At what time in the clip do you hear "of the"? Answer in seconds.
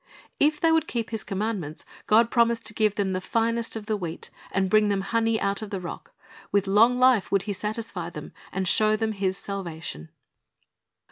3.75-3.95, 5.61-5.79